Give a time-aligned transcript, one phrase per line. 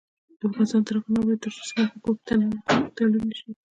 [0.47, 2.57] افغانستان تر هغو نه ابادیږي، ترڅو سمنټ په کور دننه
[2.97, 3.49] تولید نشي.